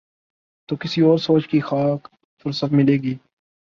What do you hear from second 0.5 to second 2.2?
تو کسی اور سوچ کی خاک